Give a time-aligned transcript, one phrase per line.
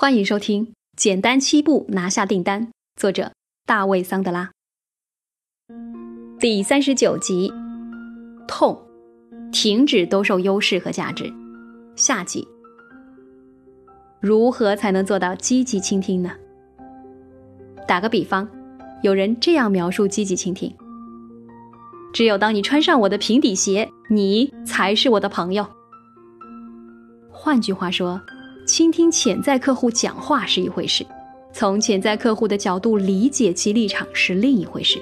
[0.00, 0.64] 欢迎收听
[0.96, 3.32] 《简单七步拿下订单》，作者
[3.66, 4.50] 大卫·桑德拉。
[6.38, 7.52] 第三十九集：
[8.48, 8.82] 痛，
[9.52, 11.30] 停止兜售优势和价值。
[11.96, 12.48] 下集：
[14.20, 16.30] 如何才能做到积极倾听呢？
[17.86, 18.48] 打个比方，
[19.02, 20.74] 有人这样描述积极倾听：
[22.14, 25.66] 只有当你穿上我的平底鞋，你才是我的朋友。
[27.30, 28.18] 换句话说。
[28.70, 31.04] 倾听潜在客户讲话是一回事，
[31.52, 35.00] 从潜在客户的角度理解其立场是另一回事。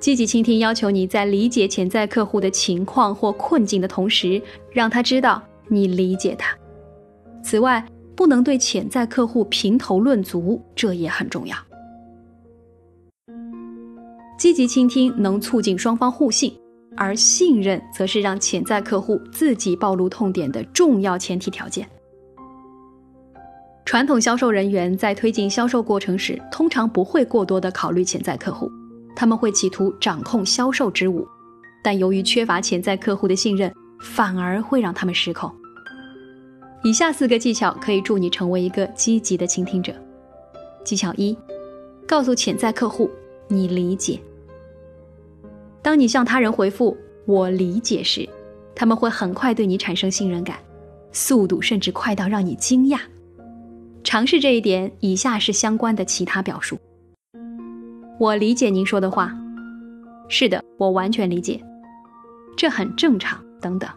[0.00, 4.40] 积极倾听要求你在理解潜在客户的情况或困境的同时，
[4.72, 6.56] 让他知道你理解他。
[7.42, 11.54] 此外，不能对潜在客户评头论足，这也很重要。
[14.38, 16.50] 积极倾听能促进双方互信，
[16.96, 21.86] 而信任则是让潜在客户自己暴露痛点的重要前提条件。
[23.84, 28.70] 传统销售人员在推进销售过程时，通常不会过多的考虑潜在客户，
[29.14, 31.26] 他们会企图掌控销售之舞，
[31.82, 35.52] 但由于缺乏潜在客户的信任，反而会让他们失控。
[36.82, 39.94] 以下四个技巧可以助你成为一个积极的倾听者。
[40.82, 41.36] 技巧一：
[42.06, 43.10] 告诉潜在客户
[43.48, 44.18] 你理解。
[45.82, 48.26] 当你向他人回复“我理解”时，
[48.74, 50.56] 他们会很快对你产生信任感，
[51.12, 52.98] 速度甚至快到让你惊讶。
[54.04, 56.78] 尝试这一点，以下是相关的其他表述。
[58.20, 59.34] 我理解您说的话。
[60.28, 61.60] 是的，我完全理解。
[62.56, 63.42] 这很正常。
[63.60, 63.88] 等等。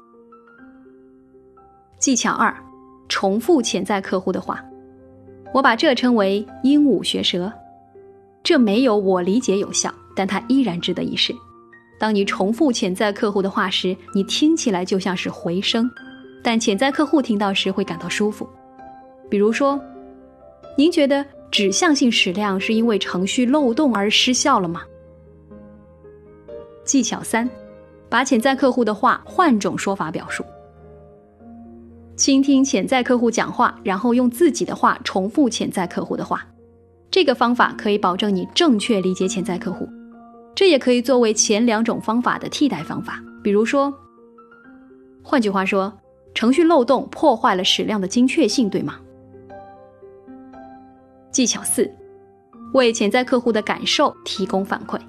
[2.00, 2.56] 技巧二：
[3.10, 4.64] 重复潜在客户的话。
[5.54, 7.52] 我把这称为鹦鹉学舌。
[8.44, 11.36] 这没有我理解有效，但它依然值得一试。
[12.00, 15.90] 当你重复潜在客户的话时，你听起来就像是回声，
[16.42, 18.48] 但潜在客户听到时会感到舒服。
[19.30, 19.78] 比如说。
[20.78, 24.84] 您觉得指向性矢量是因为程序漏洞而失效了吗？
[26.86, 27.50] 技巧三，
[28.08, 30.44] 把潜在客户的话换种说法表述。
[32.16, 36.46] 倾听潜在客户讲话，然后用自己的话重复潜在客户的话。
[37.10, 39.90] 这个方法可以保证你正确理解潜在客户。
[40.54, 43.20] 这也可以作为前两种方法的替代方法。
[43.44, 43.92] 比如说，
[45.24, 45.92] 换句话说，
[46.36, 49.00] 程序漏洞破坏了矢量的精确性，对吗？
[51.38, 51.88] 技巧四，
[52.74, 55.00] 为潜在客户的感受提供反馈。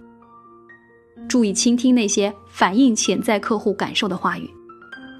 [1.27, 4.47] 注意倾听那些反映潜在客户感受的话语。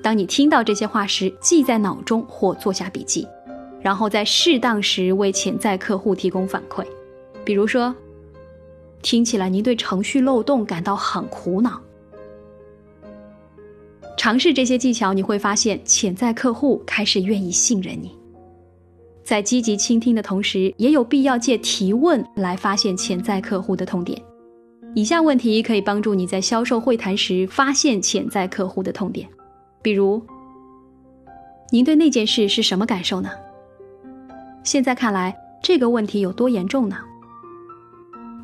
[0.03, 3.27] 当你听到这些话时，记在脑中或做下笔记，
[3.81, 6.85] 然后在适当时为潜在客户提供反馈。
[7.43, 7.95] 比如说，
[9.01, 11.81] 听起来您对程序漏洞感到很苦恼。
[14.19, 18.18] 尝试这些技巧，你会发现潜在客户开始愿意信任你。
[19.29, 24.19] 在积极倾听的同时，也有必要借提问来发现潜在客户的痛点。
[24.95, 29.29] 以下问题可以帮助你在销售会谈时发现潜在客户的痛点。
[29.83, 30.23] 比如，
[31.71, 33.29] 您对那件事是什么感受呢？
[34.65, 36.97] 现在看来，这个问题有多严重呢？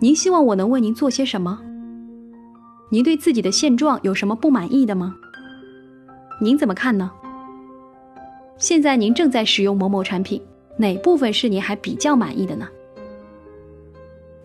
[0.02, 1.62] 您希望我能为您做些什么？
[2.90, 5.16] 您对自己的现状有什么不满意的吗？
[6.42, 7.10] 您怎么看呢？
[8.58, 10.38] 现在您正在使用某某产品。
[10.76, 12.68] 哪部分是你还比较满意的呢？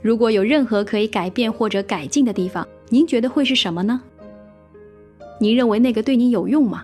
[0.02, 4.02] 如果有任何可以改变或者改进的地方，您觉得会是什么呢？
[5.40, 6.84] 您认为那个对你有用吗？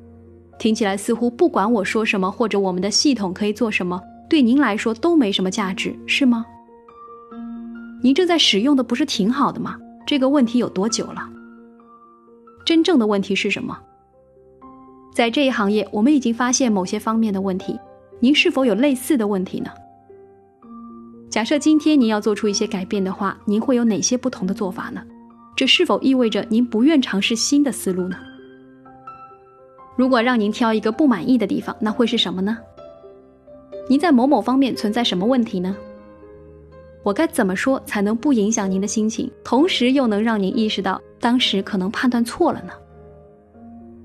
[0.57, 6.45] 听起来似乎不管我说什么或者我们的系统可以做什么，对您来说都没什么价值，是吗？
[8.01, 9.77] 您正在使用的不是挺好的吗？
[10.05, 11.29] 这个问题有多久了？
[12.65, 13.77] 真正的问题是什么？
[15.13, 17.79] 在这一行业，我们已经发现某些方面的问题。
[18.19, 19.69] 您是否有类似的问题呢？
[21.29, 25.03] 假设今天您要做出一些改变的话，您会有哪些不同的做法呢？
[25.55, 28.17] 这是否意味着您不愿尝试新的思路呢？
[29.97, 32.57] 如果让您挑一个不满意的地方，那会是什么呢？
[33.89, 35.75] 您在某某方面存在什么问题呢？
[37.03, 42.71] 我该怎么说才能不影响您的心情，同时又能让您意识到当时可能判断错了呢？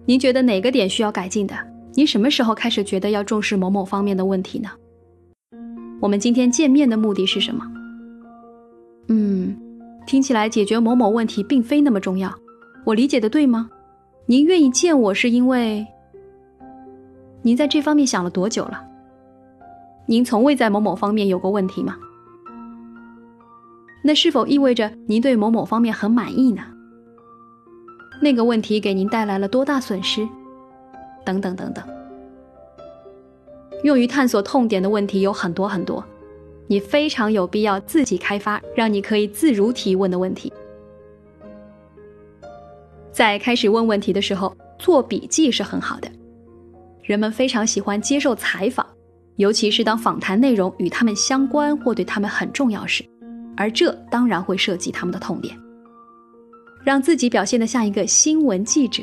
[0.05, 1.55] 您觉得哪个点需要改进的？
[1.95, 4.71] 你什么时候开始觉得要重视某某方面的问题呢？
[6.01, 7.65] 我们今天见面的目的是什么？
[9.09, 9.57] 嗯，
[10.07, 12.33] 听起来解决某某问题并非那么重要。
[12.85, 13.69] 我理解的对吗？
[14.27, 15.87] 您愿意见我是因为
[17.43, 18.81] 您在这方面想了多久了？
[20.07, 21.97] 您从未在某某方面有过问题吗？
[24.03, 26.63] 那是否意味着您对某某方面很满意呢？
[28.23, 30.27] 那个问题给您带来了多大损失？
[31.25, 31.85] 等等等等。
[33.83, 36.05] 用于探索痛点的问题有很多很多，
[36.67, 40.53] 你非常有必要自己开发让你可以自如提问的问题。
[43.11, 46.11] 在开始问问题的时候，做笔记是很好的。
[47.03, 48.87] 人们非常喜欢接受采访，
[49.37, 53.05] 尤其是当访谈内容与他们相关或对他们很重要时，
[53.57, 55.59] 而这当然会涉及他们的痛点。
[56.85, 59.03] 让自己表现得像一个新闻记者，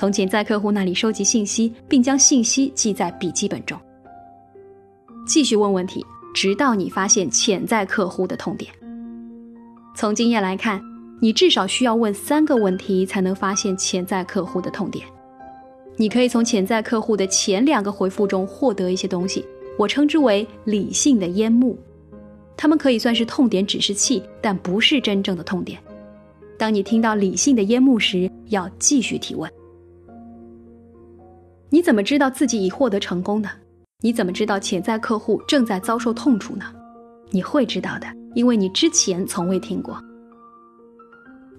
[0.00, 3.78] 从潜在客户那里收集信息，并将信息记在笔记本中。
[5.26, 6.02] 继续问问题，
[6.32, 8.72] 直到你发现潜在客户的痛点。
[9.94, 10.82] 从经验来看，
[11.20, 15.06] 你至少需要问三个问题才能发现潜在客户的痛点。
[15.96, 19.44] 你可以从潜在客户的前两个回复中获得一些东西，
[19.76, 21.78] 我称之为理性的烟幕，
[22.56, 25.78] 他们可以算是痛点指示器，但不是真正的痛点。
[26.56, 29.52] 当你听到理性的烟幕时，要继续提问。
[31.72, 33.48] 你怎么知道自己已获得成功呢？
[34.02, 36.64] 你怎么知道潜在客户正在遭受痛楚呢？
[37.30, 39.96] 你会知道的，因为你之前从未听过。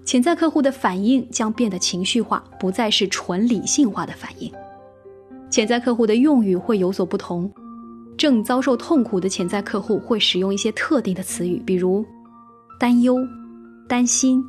[0.04, 4.52] 潜在客户的反应将变得情绪化，不再是纯理性化的反应。
[5.48, 7.50] 潜在客户的用语会有所不同。
[8.18, 12.04] 正遭受痛苦的潜在客户会使用一些特定的词语，比如
[12.78, 13.16] 担忧、
[13.88, 14.44] 担心。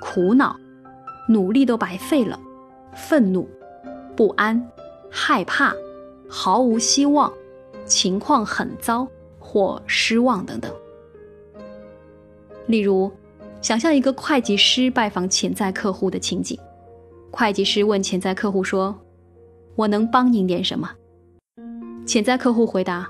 [0.00, 0.54] 苦恼，
[1.28, 2.38] 努力都白费了；
[2.94, 3.48] 愤怒、
[4.14, 4.64] 不安、
[5.10, 5.74] 害怕、
[6.28, 7.32] 毫无希望、
[7.86, 9.06] 情况很糟
[9.38, 10.70] 或失望等等。
[12.66, 13.10] 例如，
[13.60, 16.58] 想象一个会计师拜访潜在客户的情景。
[17.30, 18.94] 会计师问潜在客户说
[19.76, 20.90] ：“我能帮您点什么？”
[22.06, 23.08] 潜在客户回答：“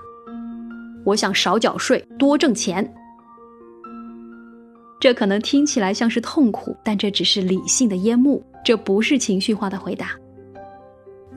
[1.05, 2.95] 我想少缴税，多挣钱。”
[5.01, 10.11] 这可能听起来像是痛苦，但这只是理性的烟幕，这不是情绪化的回答。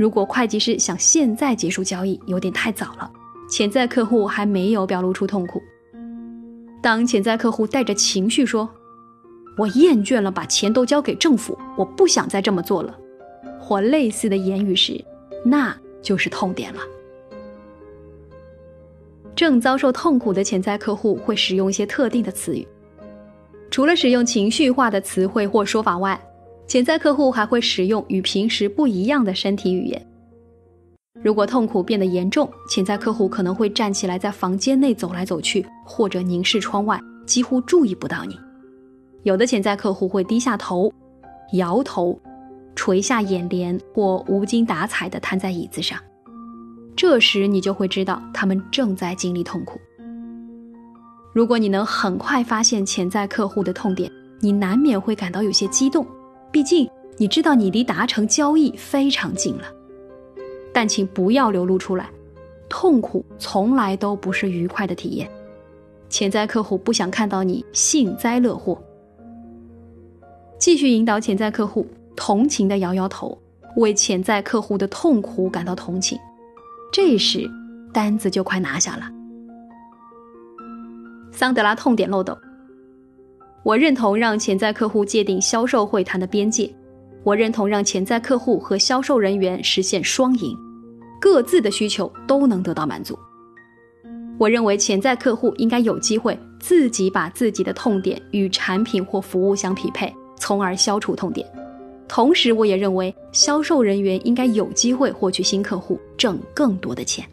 [0.02, 3.12] 如果会计师想现在结束交易，有点太早了，
[3.48, 5.62] 潜在客户还没有表露出痛苦。
[6.82, 8.68] 当潜在客户带着情绪说
[9.60, 12.98] ：“我厌倦了把钱都交给政府，我不想再这么做了”，
[13.62, 15.00] 或类似的言语时，
[15.46, 15.72] 那
[16.02, 16.80] 就是痛点了。
[19.36, 22.68] 正遭受痛苦的潜在客户会使用一些特定的词语。
[23.70, 26.20] 除了使用情绪化的词汇或说法外，
[26.68, 30.08] 潜在客户还会使用与平时不一样的身体语言。
[31.22, 38.40] 如果痛苦变得严重，潜在客户可能会站起来在房间内走来走去，或者凝视窗外，几乎注意不到你。
[39.24, 40.92] 有的潜在客户会低下头、
[41.54, 42.18] 摇头、
[42.76, 46.00] 垂下眼帘或无精打采地瘫在椅子上。
[46.96, 49.80] 这时你就会知道他们正在经历痛苦。
[51.34, 56.06] 如果你能很快发现潜在客户的痛点，你难免会感到有些激动，
[56.52, 59.64] 毕竟你知道你离达成交易非常近了。
[60.74, 62.10] 但请不要流露出来，
[62.70, 65.30] 痛苦从来都不是愉快的体验。
[66.10, 68.82] 潜在客户不想看到你幸灾乐祸。
[70.58, 73.38] 继续引导潜在客户同情的摇摇头，
[73.78, 76.20] 为潜在客户的痛苦感到同情。
[76.92, 77.50] 这时，
[77.94, 79.10] 单子就快拿下了。
[81.32, 82.38] 桑德拉痛点漏斗。
[83.64, 86.70] 我认同让潜在客户界定销售会谈的边界。
[87.24, 90.58] 我认同让潜在客户和销售人员实现双赢，
[91.20, 93.18] 各自的需求都能得到满足。
[94.40, 101.48] 我认为潜在客户应该有机会自己把自己的痛点与产品或服务相匹配，从而消除痛点。
[102.08, 107.24] 同时，我也认为销售人员应该有机会获取新客户，挣更多的钱。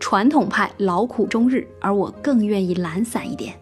[0.00, 3.54] 传统派劳苦终日，而我更愿意懒散一点。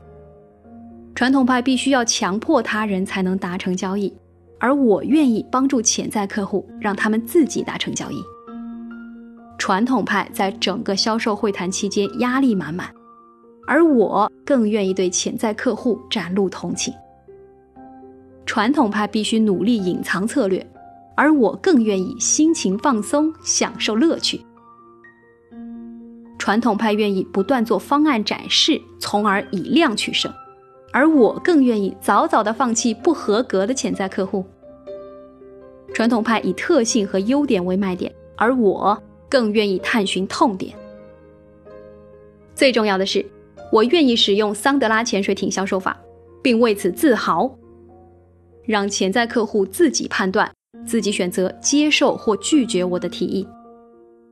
[1.23, 4.13] 传统派必须要强迫他人才能达成交易，
[4.59, 8.17] 而我愿意帮助潜在客户，让他们自己达成交易。
[9.57, 12.93] 传统派在整个销售会谈期间压力满满，
[13.69, 16.93] 而我更愿意对潜在客户展露同情。
[18.45, 20.69] 传统派必须努力隐藏策略，
[21.17, 24.45] 而我更愿意心情放松，享受乐趣。
[26.37, 30.35] 传统派愿意不断做方案展示，从而以量取胜，
[30.93, 34.45] 而我更愿意早早的放弃不合格的潜在客户。
[35.95, 38.97] 传统派以特性和优点为卖点，而我
[39.29, 40.75] 更愿意探寻痛点。
[42.55, 43.25] 最重要的是，
[43.73, 45.99] 我愿意使用桑德拉潜水艇销售法，
[46.43, 47.51] 并为此自豪。
[48.65, 50.51] 让潜在客户自己判断，
[50.87, 53.47] 自己选择接受或拒绝我的提议。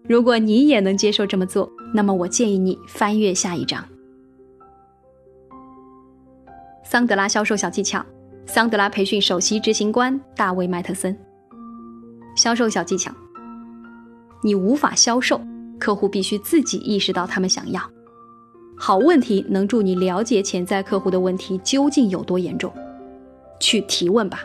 [0.09, 3.85] 如果你也能接受这么做，那么我建议你翻阅下一章。
[6.91, 8.05] 桑德拉销售小技巧，
[8.47, 11.17] 桑德拉培训首席执行官大卫·麦特森。
[12.35, 13.13] 销售小技巧：
[14.43, 15.41] 你无法销售，
[15.79, 17.81] 客户必须自己意识到他们想要。
[18.77, 22.75] 好问题能助你了解潜在客户的问题究竟有多严重，
[23.61, 24.41] 去提问吧。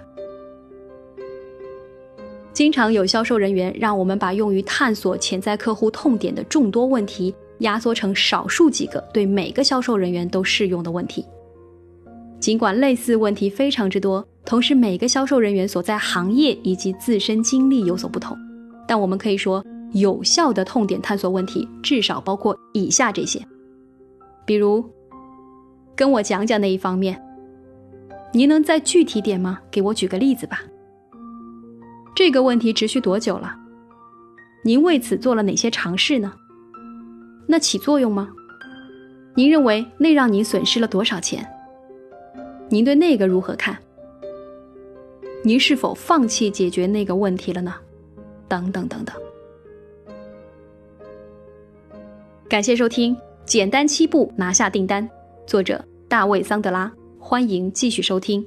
[2.53, 11.25] 经常有销售人员让我们把用于探索潜在客户痛点的众多问题压缩成少数几个对每个销售人员都适用的问题。
[12.45, 18.37] 尽管类似问题非常之多，同时每个销售人员所在行业以及自身经历有所不同，
[18.87, 23.43] 但我们可以说，有效的痛点探索问题至少包括以下这些。
[24.45, 24.87] 比如，
[25.95, 27.19] 跟我讲讲那一方面，
[28.31, 29.57] 您能再具体点吗？
[29.71, 30.61] 给我举个例子吧。
[32.15, 33.55] 这个问题持续多久了？
[34.63, 36.31] 您为此做了哪些尝试呢？
[37.47, 38.29] 那起作用吗？
[39.33, 41.43] 您认为那让您损失了多少钱？
[42.69, 43.77] 您对那个如何看？
[45.43, 47.75] 您是否放弃解决那个问题了呢？
[48.48, 49.15] 等等等等。
[52.50, 53.15] 感谢收听。
[53.45, 55.07] 简单七步拿下订单，
[55.45, 58.43] 作者大卫桑德拉，欢迎继续收听。